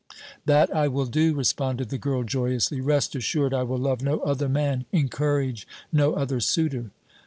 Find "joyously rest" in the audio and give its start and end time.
2.23-3.13